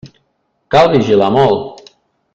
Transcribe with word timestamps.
Cal 0.75 0.89
vigilar 0.95 1.29
molt. 1.37 1.89